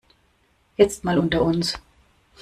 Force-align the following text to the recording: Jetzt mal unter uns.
Jetzt 0.77 1.03
mal 1.03 1.19
unter 1.19 1.43
uns. 1.43 1.75